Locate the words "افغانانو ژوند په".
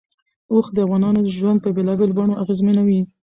0.85-1.69